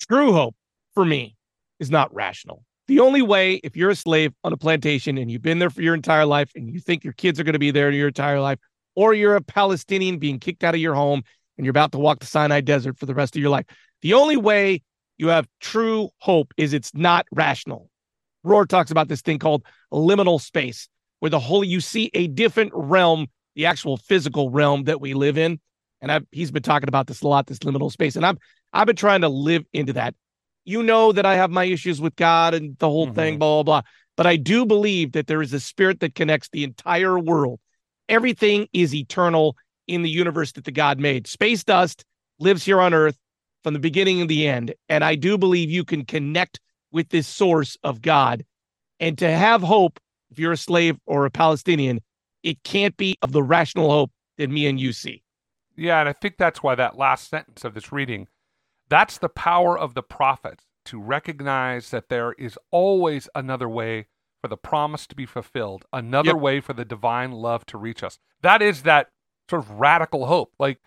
True 0.00 0.32
hope 0.32 0.54
for 0.94 1.04
me 1.04 1.36
is 1.80 1.90
not 1.90 2.14
rational. 2.14 2.64
The 2.88 3.00
only 3.00 3.22
way, 3.22 3.54
if 3.64 3.76
you're 3.76 3.90
a 3.90 3.96
slave 3.96 4.32
on 4.44 4.52
a 4.52 4.56
plantation 4.56 5.18
and 5.18 5.30
you've 5.30 5.42
been 5.42 5.58
there 5.58 5.70
for 5.70 5.82
your 5.82 5.94
entire 5.94 6.24
life 6.24 6.52
and 6.54 6.72
you 6.72 6.78
think 6.78 7.02
your 7.02 7.14
kids 7.14 7.40
are 7.40 7.44
going 7.44 7.54
to 7.54 7.58
be 7.58 7.72
there 7.72 7.90
your 7.90 8.08
entire 8.08 8.40
life, 8.40 8.58
or 8.96 9.14
you're 9.14 9.36
a 9.36 9.42
Palestinian 9.42 10.18
being 10.18 10.40
kicked 10.40 10.64
out 10.64 10.74
of 10.74 10.80
your 10.80 10.94
home 10.94 11.22
and 11.56 11.64
you're 11.64 11.70
about 11.70 11.92
to 11.92 11.98
walk 11.98 12.18
the 12.18 12.26
Sinai 12.26 12.60
Desert 12.60 12.98
for 12.98 13.06
the 13.06 13.14
rest 13.14 13.36
of 13.36 13.40
your 13.42 13.50
life, 13.50 13.66
the 14.02 14.14
only 14.14 14.36
way 14.36 14.82
you 15.18 15.28
have 15.28 15.46
true 15.60 16.10
hope 16.18 16.52
is 16.56 16.72
it's 16.72 16.92
not 16.94 17.26
rational. 17.32 17.88
Rohr 18.44 18.66
talks 18.66 18.90
about 18.90 19.08
this 19.08 19.22
thing 19.22 19.38
called 19.38 19.64
liminal 19.92 20.40
space, 20.40 20.88
where 21.20 21.30
the 21.30 21.38
whole 21.38 21.64
you 21.64 21.80
see 21.80 22.10
a 22.14 22.26
different 22.26 22.72
realm, 22.74 23.28
the 23.54 23.66
actual 23.66 23.96
physical 23.96 24.50
realm 24.50 24.84
that 24.84 25.00
we 25.00 25.14
live 25.14 25.38
in. 25.38 25.60
And 26.00 26.12
I've, 26.12 26.26
he's 26.30 26.50
been 26.50 26.62
talking 26.62 26.88
about 26.88 27.06
this 27.06 27.22
a 27.22 27.28
lot, 27.28 27.46
this 27.46 27.60
liminal 27.60 27.90
space. 27.90 28.16
And 28.16 28.26
I'm 28.26 28.38
I've 28.72 28.86
been 28.86 28.96
trying 28.96 29.22
to 29.22 29.28
live 29.28 29.64
into 29.72 29.94
that. 29.94 30.14
You 30.64 30.82
know 30.82 31.12
that 31.12 31.24
I 31.24 31.36
have 31.36 31.50
my 31.50 31.64
issues 31.64 32.00
with 32.00 32.16
God 32.16 32.52
and 32.52 32.76
the 32.78 32.88
whole 32.88 33.12
thing, 33.12 33.36
Mhm. 33.36 33.38
blah, 33.38 33.62
blah, 33.62 33.80
blah. 33.80 33.90
But 34.16 34.26
I 34.26 34.36
do 34.36 34.66
believe 34.66 35.12
that 35.12 35.26
there 35.26 35.40
is 35.40 35.52
a 35.52 35.60
spirit 35.60 36.00
that 36.00 36.14
connects 36.14 36.48
the 36.50 36.64
entire 36.64 37.18
world. 37.18 37.60
Everything 38.08 38.68
is 38.72 38.94
eternal 38.94 39.56
in 39.86 40.02
the 40.02 40.10
universe 40.10 40.52
that 40.52 40.64
the 40.64 40.72
God 40.72 40.98
made. 40.98 41.26
Space 41.26 41.64
dust 41.64 42.04
lives 42.38 42.64
here 42.64 42.80
on 42.80 42.94
Earth 42.94 43.18
from 43.62 43.74
the 43.74 43.80
beginning 43.80 44.20
and 44.20 44.30
the 44.30 44.46
end. 44.46 44.74
And 44.88 45.04
I 45.04 45.14
do 45.14 45.38
believe 45.38 45.70
you 45.70 45.84
can 45.84 46.04
connect 46.04 46.60
with 46.92 47.08
this 47.08 47.26
source 47.26 47.76
of 47.82 48.02
God. 48.02 48.44
And 49.00 49.18
to 49.18 49.30
have 49.30 49.62
hope, 49.62 50.00
if 50.30 50.38
you're 50.38 50.52
a 50.52 50.56
slave 50.56 50.96
or 51.06 51.26
a 51.26 51.30
Palestinian, 51.30 52.00
it 52.42 52.62
can't 52.62 52.96
be 52.96 53.16
of 53.22 53.32
the 53.32 53.42
rational 53.42 53.90
hope 53.90 54.10
that 54.38 54.50
me 54.50 54.66
and 54.66 54.80
you 54.80 54.92
see. 54.92 55.22
Yeah, 55.76 56.00
and 56.00 56.08
I 56.08 56.12
think 56.12 56.36
that's 56.38 56.62
why 56.62 56.74
that 56.74 56.96
last 56.96 57.28
sentence 57.28 57.64
of 57.64 57.74
this 57.74 57.92
reading, 57.92 58.28
that's 58.88 59.18
the 59.18 59.28
power 59.28 59.78
of 59.78 59.94
the 59.94 60.02
prophets 60.02 60.64
to 60.86 61.00
recognize 61.00 61.90
that 61.90 62.08
there 62.08 62.32
is 62.32 62.58
always 62.70 63.28
another 63.34 63.68
way 63.68 64.06
for 64.46 64.50
the 64.50 64.56
promise 64.56 65.06
to 65.08 65.14
be 65.16 65.26
fulfilled, 65.26 65.84
another 65.92 66.28
Yep. 66.30 66.36
way 66.36 66.60
for 66.60 66.72
the 66.72 66.84
divine 66.84 67.32
love 67.32 67.66
to 67.66 67.76
reach 67.78 68.02
us. 68.04 68.18
That 68.42 68.62
is 68.62 68.82
that 68.84 69.10
sort 69.50 69.62
of 69.62 69.70
radical 69.72 70.26
hope. 70.26 70.52
Like, 70.58 70.78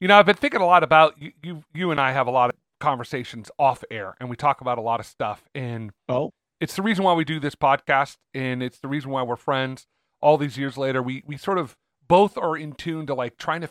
you 0.00 0.08
know, 0.08 0.18
I've 0.18 0.26
been 0.26 0.36
thinking 0.36 0.60
a 0.60 0.66
lot 0.66 0.82
about 0.84 1.20
you 1.20 1.32
you, 1.42 1.64
you 1.74 1.90
and 1.90 2.00
I 2.00 2.12
have 2.12 2.26
a 2.26 2.30
lot 2.30 2.50
of 2.50 2.56
conversations 2.80 3.50
off 3.58 3.82
air 3.90 4.14
and 4.20 4.28
we 4.30 4.36
talk 4.36 4.60
about 4.60 4.78
a 4.78 4.80
lot 4.82 5.00
of 5.00 5.06
stuff 5.06 5.42
and 5.54 5.90
Oh, 6.08 6.30
it's 6.60 6.76
the 6.76 6.82
reason 6.82 7.04
why 7.04 7.12
we 7.14 7.24
do 7.24 7.40
this 7.40 7.54
podcast 7.56 8.16
and 8.34 8.62
it's 8.62 8.78
the 8.78 8.88
reason 8.88 9.10
why 9.10 9.22
we're 9.22 9.36
friends 9.36 9.86
all 10.20 10.36
these 10.38 10.56
years 10.56 10.76
later 10.78 11.02
we 11.02 11.22
we 11.26 11.36
sort 11.36 11.58
of 11.58 11.76
both 12.06 12.38
are 12.38 12.56
in 12.56 12.72
tune 12.72 13.04
to 13.06 13.14
like 13.14 13.36
trying 13.36 13.62
to 13.62 13.70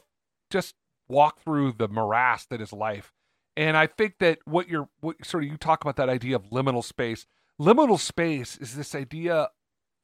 just 0.50 0.76
walk 1.08 1.40
through 1.42 1.72
the 1.72 1.88
morass 1.88 2.46
that 2.48 2.60
is 2.60 2.74
life 2.74 3.14
and 3.56 3.78
i 3.78 3.88
think 3.88 4.16
that 4.20 4.40
what 4.46 4.68
you're 4.68 4.90
what 5.00 5.26
sort 5.26 5.44
of 5.46 5.50
you 5.50 5.56
talk 5.58 5.82
about 5.84 5.96
that 5.96 6.10
idea 6.10 6.36
of 6.36 6.44
liminal 6.50 6.84
space 6.84 7.26
liminal 7.60 8.00
space 8.00 8.58
is 8.58 8.76
this 8.76 8.94
idea 8.96 9.50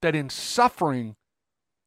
that 0.01 0.15
in 0.15 0.29
suffering 0.29 1.15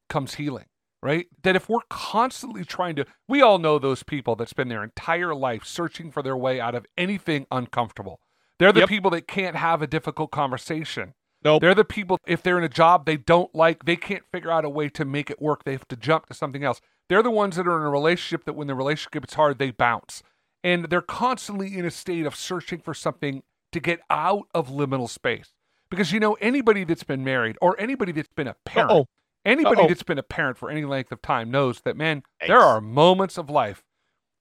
comes 0.09 0.35
healing 0.35 0.67
right 1.03 1.27
that 1.43 1.57
if 1.57 1.69
we're 1.69 1.81
constantly 1.91 2.65
trying 2.65 2.95
to 2.97 3.05
we 3.29 3.43
all 3.43 3.59
know 3.59 3.79
those 3.79 4.03
people 4.03 4.37
that 4.37 4.49
spend 4.49 4.71
their 4.71 4.85
entire 4.85 5.35
life 5.35 5.65
searching 5.65 6.11
for 6.11 6.23
their 6.23 6.37
way 6.37 6.61
out 6.61 6.75
of 6.75 6.87
anything 6.97 7.47
uncomfortable 7.51 8.21
they're 8.59 8.73
the 8.73 8.81
Yep. 8.81 8.89
people 8.89 9.11
that 9.11 9.27
can't 9.27 9.57
have 9.57 9.83
a 9.83 9.87
difficult 9.87 10.31
conversation 10.31 11.15
nope. 11.45 11.61
they're 11.61 11.75
the 11.75 11.85
people, 11.85 12.19
if 12.27 12.43
they're 12.43 12.59
in 12.59 12.65
a 12.65 12.69
job 12.69 13.05
they 13.05 13.17
don't 13.17 13.55
like, 13.55 13.85
they 13.85 13.97
can't 13.97 14.25
figure 14.33 14.51
out 14.51 14.65
a 14.65 14.71
way 14.71 14.89
to 14.89 15.05
make 15.05 15.31
it 15.31 15.41
work. 15.43 15.65
They 15.65 15.73
have 15.73 15.87
to 15.89 15.97
jump 15.97 16.27
to 16.27 16.35
something 16.35 16.65
else. 16.65 16.81
They're 17.09 17.23
the 17.23 17.31
ones 17.31 17.57
that 17.57 17.69
are 17.69 17.77
in 17.77 17.87
a 17.87 17.91
relationship 17.91 18.45
that 18.47 18.55
when 18.55 18.67
the 18.67 18.75
relationship 18.75 19.25
is 19.29 19.35
hard, 19.35 19.59
they 19.59 19.71
bounce. 19.71 20.23
And 20.65 20.87
they're 20.87 21.03
constantly 21.03 21.77
in 21.77 21.85
a 21.85 21.91
state 21.91 22.27
of 22.27 22.35
searching 22.35 22.81
for 22.81 22.95
something 22.95 23.43
to 23.73 23.79
get 23.81 24.01
out 24.11 24.49
of 24.55 24.69
liminal 24.69 25.09
space. 25.09 25.53
Because 25.91 26.13
you 26.13 26.21
know 26.21 26.35
anybody 26.35 26.85
that's 26.85 27.05
been 27.05 27.25
married 27.25 27.57
or 27.61 27.79
anybody 27.81 28.13
that's 28.13 28.33
been 28.35 28.49
a 28.49 28.57
parent, 28.65 28.91
Uh-oh. 28.91 29.07
anybody 29.45 29.83
Uh-oh. 29.83 29.89
that's 29.89 30.03
been 30.03 30.19
a 30.19 30.23
parent 30.23 30.59
for 30.59 30.71
any 30.71 30.85
length 30.85 31.13
of 31.13 31.23
time 31.23 31.51
knows 31.51 31.81
that 31.83 31.97
man, 31.97 32.23
Yikes. 32.43 32.49
there 32.49 32.61
are 32.61 32.81
moments 32.81 33.39
of 33.39 33.49
life 33.51 33.83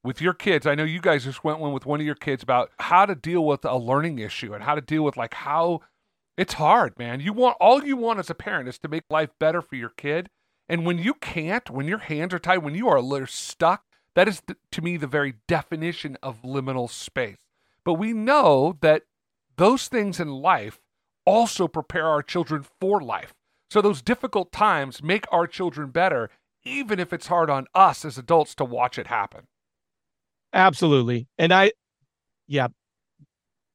with 0.02 0.20
your 0.20 0.34
kids. 0.34 0.66
I 0.66 0.74
know 0.74 0.84
you 0.84 1.00
guys 1.00 1.24
just 1.24 1.44
went 1.44 1.58
one 1.58 1.72
with 1.72 1.86
one 1.86 2.00
of 2.00 2.06
your 2.06 2.14
kids 2.14 2.42
about 2.42 2.70
how 2.78 3.06
to 3.06 3.14
deal 3.14 3.44
with 3.44 3.64
a 3.64 3.76
learning 3.76 4.18
issue 4.18 4.54
and 4.54 4.64
how 4.64 4.74
to 4.74 4.80
deal 4.80 5.02
with 5.02 5.16
like 5.16 5.34
how 5.34 5.80
it's 6.36 6.54
hard, 6.54 6.98
man. 6.98 7.20
You 7.20 7.32
want 7.32 7.56
all 7.60 7.84
you 7.84 7.96
want 7.96 8.18
as 8.18 8.30
a 8.30 8.34
parent 8.34 8.68
is 8.68 8.78
to 8.80 8.88
make 8.88 9.04
life 9.10 9.30
better 9.38 9.62
for 9.62 9.76
your 9.76 9.90
kid. 9.90 10.28
And 10.68 10.84
when 10.84 10.98
you 10.98 11.14
can't, 11.14 11.70
when 11.70 11.86
your 11.86 11.98
hands 11.98 12.34
are 12.34 12.38
tied, 12.38 12.58
when 12.58 12.74
you 12.74 12.88
are 12.88 12.96
a 12.96 13.02
little 13.02 13.28
stuck, 13.28 13.84
that 14.14 14.28
is 14.28 14.42
to 14.72 14.82
me 14.82 14.96
the 14.96 15.06
very 15.06 15.34
definition 15.46 16.16
of 16.22 16.42
liminal 16.42 16.90
space. 16.90 17.36
But 17.84 17.94
we 17.94 18.12
know 18.12 18.76
that 18.80 19.02
those 19.56 19.88
things 19.88 20.18
in 20.18 20.28
life 20.28 20.80
also 21.26 21.68
prepare 21.68 22.06
our 22.06 22.22
children 22.22 22.64
for 22.80 23.00
life. 23.00 23.34
So 23.70 23.82
those 23.82 24.00
difficult 24.00 24.52
times 24.52 25.02
make 25.02 25.26
our 25.32 25.46
children 25.46 25.90
better, 25.90 26.30
even 26.64 27.00
if 27.00 27.12
it's 27.12 27.26
hard 27.26 27.50
on 27.50 27.66
us 27.74 28.04
as 28.04 28.16
adults 28.16 28.54
to 28.54 28.64
watch 28.64 28.98
it 28.98 29.08
happen. 29.08 29.42
Absolutely. 30.52 31.26
And 31.36 31.52
I, 31.52 31.72
yeah, 32.46 32.68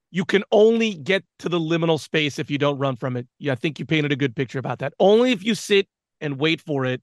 you 0.09 0.25
can 0.25 0.43
only 0.51 0.95
get 0.95 1.23
to 1.39 1.49
the 1.49 1.59
liminal 1.59 1.99
space 1.99 2.39
if 2.39 2.49
you 2.49 2.57
don't 2.57 2.77
run 2.79 2.95
from 2.95 3.15
it. 3.15 3.27
Yeah, 3.37 3.51
I 3.51 3.55
think 3.55 3.79
you 3.79 3.85
painted 3.85 4.11
a 4.11 4.15
good 4.15 4.35
picture 4.35 4.59
about 4.59 4.79
that. 4.79 4.93
Only 4.99 5.31
if 5.31 5.43
you 5.43 5.55
sit 5.55 5.87
and 6.19 6.39
wait 6.39 6.61
for 6.61 6.85
it. 6.85 7.01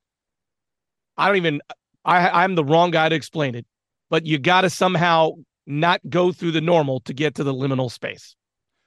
I 1.17 1.26
don't 1.26 1.37
even, 1.37 1.61
I, 2.05 2.45
I'm 2.45 2.55
the 2.55 2.64
wrong 2.64 2.90
guy 2.90 3.09
to 3.09 3.14
explain 3.14 3.55
it, 3.55 3.67
but 4.09 4.25
you 4.25 4.38
got 4.38 4.62
to 4.62 4.71
somehow 4.71 5.33
not 5.67 6.00
go 6.09 6.33
through 6.33 6.52
the 6.52 6.61
normal 6.61 7.00
to 7.00 7.12
get 7.12 7.35
to 7.35 7.45
the 7.45 7.52
liminal 7.52 7.90
space. 7.90 8.37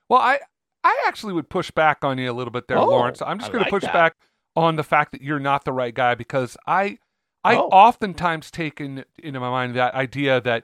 Well, 0.09 0.19
I 0.19 0.39
I 0.83 1.03
actually 1.07 1.33
would 1.33 1.49
push 1.49 1.69
back 1.71 2.03
on 2.03 2.17
you 2.17 2.31
a 2.31 2.33
little 2.33 2.51
bit 2.51 2.67
there, 2.67 2.77
Oh, 2.77 2.87
Lawrence. 2.87 3.21
I'm 3.21 3.39
just 3.39 3.51
going 3.51 3.63
to 3.63 3.69
push 3.69 3.83
that. 3.83 3.93
back 3.93 4.15
on 4.55 4.75
the 4.75 4.83
fact 4.83 5.11
that 5.11 5.21
you're 5.21 5.39
not 5.39 5.63
the 5.65 5.71
right 5.73 5.93
guy 5.93 6.15
because 6.15 6.57
I 6.67 6.97
I 7.43 7.55
Oh. 7.55 7.69
oftentimes 7.71 8.51
take 8.51 8.79
in, 8.81 9.03
into 9.17 9.39
my 9.39 9.49
mind 9.49 9.75
that 9.75 9.93
idea 9.95 10.39
that 10.41 10.63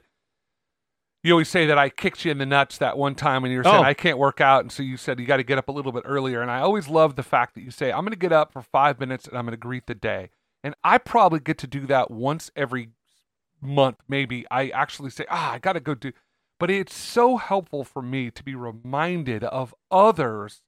you 1.24 1.32
always 1.32 1.48
say 1.48 1.66
that 1.66 1.76
I 1.78 1.88
kicked 1.88 2.24
you 2.24 2.30
in 2.30 2.38
the 2.38 2.46
nuts 2.46 2.78
that 2.78 2.96
one 2.96 3.14
time 3.16 3.42
when 3.42 3.50
you 3.50 3.58
were 3.58 3.64
saying 3.64 3.76
Oh. 3.76 3.82
I 3.82 3.94
can't 3.94 4.18
work 4.18 4.40
out, 4.40 4.62
and 4.62 4.70
so 4.70 4.82
you 4.84 4.96
said 4.96 5.18
you 5.18 5.26
got 5.26 5.38
to 5.38 5.42
get 5.42 5.58
up 5.58 5.68
a 5.68 5.72
little 5.72 5.90
bit 5.92 6.04
earlier. 6.06 6.40
And 6.42 6.50
I 6.50 6.60
always 6.60 6.88
love 6.88 7.16
the 7.16 7.22
fact 7.24 7.54
that 7.54 7.62
you 7.62 7.70
say 7.72 7.90
I'm 7.90 8.00
going 8.02 8.12
to 8.12 8.16
get 8.18 8.32
up 8.32 8.52
for 8.52 8.62
five 8.62 9.00
minutes 9.00 9.26
and 9.26 9.36
I'm 9.36 9.44
going 9.44 9.52
to 9.52 9.56
greet 9.56 9.86
the 9.86 9.94
day. 9.94 10.30
And 10.62 10.74
I 10.84 10.98
probably 10.98 11.40
get 11.40 11.58
to 11.58 11.66
do 11.66 11.86
that 11.86 12.10
once 12.10 12.50
every 12.56 12.90
month, 13.60 13.98
maybe. 14.08 14.44
I 14.50 14.68
actually 14.68 15.10
say, 15.10 15.24
ah, 15.30 15.52
I 15.52 15.58
got 15.58 15.72
to 15.74 15.80
go 15.80 15.94
do. 15.94 16.12
But 16.58 16.70
it's 16.70 16.94
so 16.94 17.36
helpful 17.36 17.84
for 17.84 18.02
me 18.02 18.30
to 18.30 18.42
be 18.42 18.54
reminded 18.54 19.44
of 19.44 19.74
others 19.90 20.62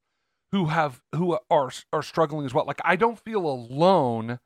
who 0.53 0.67
have 0.67 1.03
who 1.15 1.39
are 1.51 1.71
are 1.93 2.03
struggling 2.03 2.47
as 2.47 2.55
well. 2.55 2.65
Like 2.65 2.81
I 2.85 2.97
don't 2.97 3.19
feel 3.19 3.47
alone 3.47 4.39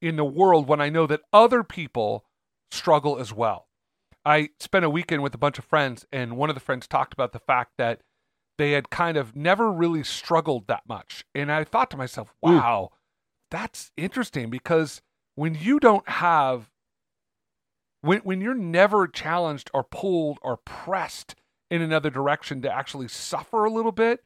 in 0.00 0.16
the 0.16 0.24
world 0.24 0.66
when 0.66 0.80
I 0.80 0.88
know 0.88 1.06
that 1.06 1.22
other 1.32 1.62
people 1.62 2.24
struggle 2.70 3.18
as 3.18 3.32
well. 3.32 3.66
I 4.24 4.50
spent 4.58 4.84
a 4.84 4.90
weekend 4.90 5.22
with 5.22 5.34
a 5.34 5.38
bunch 5.38 5.58
of 5.58 5.64
friends, 5.64 6.06
and 6.12 6.36
one 6.36 6.50
of 6.50 6.54
the 6.54 6.60
friends 6.60 6.86
talked 6.86 7.12
about 7.12 7.32
the 7.32 7.38
fact 7.38 7.72
that 7.78 8.02
they 8.58 8.72
had 8.72 8.90
kind 8.90 9.16
of 9.16 9.34
never 9.34 9.72
really 9.72 10.04
struggled 10.04 10.66
that 10.66 10.82
much. 10.86 11.24
And 11.34 11.50
I 11.50 11.64
thought 11.64 11.90
to 11.90 11.96
myself, 11.96 12.34
Ooh. 12.46 12.52
wow, 12.52 12.90
that's 13.50 13.90
interesting 13.96 14.50
because 14.50 15.00
when 15.34 15.54
you 15.54 15.80
don't 15.80 16.06
have 16.08 16.69
when 18.02 18.20
when 18.20 18.40
you're 18.40 18.54
never 18.54 19.06
challenged 19.06 19.70
or 19.74 19.84
pulled 19.84 20.38
or 20.42 20.56
pressed 20.58 21.34
in 21.70 21.82
another 21.82 22.10
direction 22.10 22.62
to 22.62 22.72
actually 22.72 23.08
suffer 23.08 23.64
a 23.64 23.70
little 23.70 23.92
bit, 23.92 24.24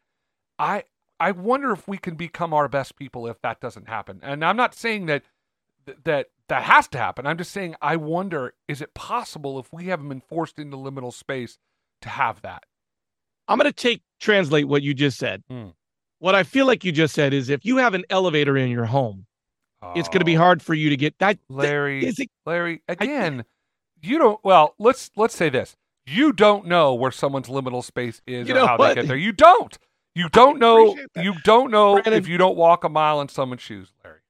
I 0.59 0.85
I 1.21 1.33
wonder 1.33 1.73
if 1.73 1.87
we 1.87 1.99
can 1.99 2.15
become 2.17 2.53
our 2.53 2.69
best 2.69 2.97
people 2.97 3.27
if 3.27 3.41
that 3.43 3.61
doesn't 3.61 3.89
happen. 3.89 4.21
And 4.23 4.45
I'm 4.45 4.57
not 4.57 4.75
saying 4.75 5.07
that 5.07 5.23
that 6.05 6.29
that 6.49 6.63
has 6.63 6.89
to 6.89 6.99
happen. 6.99 7.27
I'm 7.27 7.39
just 7.39 7.53
saying 7.53 7.75
I 7.83 7.97
wonder 7.97 8.55
is 8.69 8.81
it 8.81 8.95
possible 8.95 9.59
if 9.59 9.73
we 9.73 9.87
haven't 9.87 10.09
been 10.09 10.21
forced 10.21 10.59
into 10.59 10.77
liminal 10.77 11.13
space 11.13 11.59
to 12.03 12.09
have 12.09 12.43
that? 12.43 12.65
I'm 13.49 13.59
going 13.59 13.71
to 13.71 13.77
take 13.77 14.03
translate 14.21 14.69
what 14.69 14.83
you 14.83 14.95
just 14.95 15.19
said. 15.19 15.43
Hmm. 15.51 15.69
What 16.19 16.35
I 16.35 16.43
feel 16.43 16.67
like 16.67 16.85
you 16.85 16.93
just 16.93 17.15
said 17.15 17.35
is 17.35 17.51
if 17.51 17.65
you 17.65 17.77
have 17.77 17.93
an 17.93 18.05
elevator 18.09 18.57
in 18.57 18.71
your 18.71 18.87
home, 18.87 19.27
it's 19.95 20.09
going 20.09 20.21
to 20.21 20.25
be 20.25 20.37
Oh, 20.37 20.41
hard 20.41 20.63
for 20.63 20.73
you 20.73 20.89
to 20.91 20.97
get 20.97 21.19
that. 21.19 21.39
Larry. 21.51 22.07
Is 22.07 22.19
it, 22.19 22.31
Larry, 22.47 22.83
again, 22.89 23.45
you 24.05 24.19
don't. 24.19 24.39
Well, 24.45 24.75
let's 24.79 25.11
let's 25.17 25.35
say 25.37 25.49
this: 25.49 25.77
you 26.07 26.33
don't 26.33 26.67
know 26.67 26.95
where 26.95 27.11
someone's 27.11 27.49
liminal 27.49 27.83
space 27.85 28.21
is 28.27 28.49
You 28.49 28.57
or 28.57 28.67
how 28.67 28.79
what? 28.79 28.89
they 28.89 29.03
get 29.03 29.09
there. 29.09 29.17
You 29.17 29.33
don't. 29.33 29.77
You 30.15 30.29
don't 30.29 30.59
know. 30.59 30.97
You 31.17 31.35
don't 31.45 31.71
know 31.71 31.95
Brandon- 31.95 32.13
if 32.15 32.29
you 32.29 32.39
don't 32.39 32.57
walk 32.57 32.85
a 32.85 32.89
mile 32.89 33.21
in 33.21 33.29
someone's 33.29 33.63
shoes, 33.63 33.93
Larry. 34.05 34.21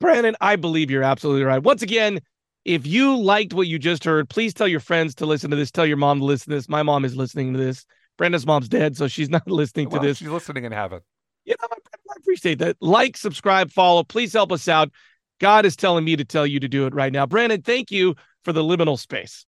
Brandon, 0.00 0.36
I 0.40 0.56
believe 0.56 0.90
you're 0.90 1.02
absolutely 1.04 1.44
right. 1.44 1.62
Once 1.62 1.80
again, 1.82 2.20
if 2.64 2.86
you 2.86 3.16
liked 3.16 3.54
what 3.54 3.66
you 3.66 3.78
just 3.78 4.04
heard, 4.04 4.28
please 4.28 4.52
tell 4.52 4.68
your 4.68 4.80
friends 4.80 5.14
to 5.16 5.26
listen 5.26 5.50
to 5.50 5.56
this. 5.56 5.70
Tell 5.70 5.86
your 5.86 5.96
mom 5.96 6.18
to 6.18 6.24
listen 6.24 6.50
to 6.50 6.56
this. 6.56 6.68
My 6.68 6.82
mom 6.82 7.04
is 7.04 7.16
listening 7.16 7.52
to 7.54 7.58
this. 7.58 7.86
Brandon's 8.18 8.46
mom's 8.46 8.68
dead, 8.68 8.96
so 8.96 9.08
she's 9.08 9.30
not 9.30 9.48
listening 9.50 9.88
Well, 9.88 10.00
to 10.02 10.06
this. 10.08 10.18
she's 10.18 10.28
listening 10.28 10.64
in 10.64 10.72
heaven. 10.72 11.00
You 11.44 11.54
know, 11.60 11.68
I 11.72 12.14
appreciate 12.18 12.58
that. 12.58 12.76
Like, 12.80 13.16
subscribe, 13.16 13.70
follow. 13.70 14.04
Please 14.04 14.32
help 14.32 14.52
us 14.52 14.68
out. 14.68 14.90
God 15.40 15.64
is 15.66 15.74
telling 15.76 16.04
me 16.04 16.14
to 16.16 16.24
tell 16.24 16.46
you 16.46 16.60
to 16.60 16.68
do 16.68 16.86
it 16.86 16.94
right 16.94 17.12
now. 17.12 17.26
Brandon, 17.26 17.62
thank 17.62 17.90
you 17.90 18.14
for 18.44 18.52
the 18.52 18.62
liminal 18.62 18.98
space. 18.98 19.46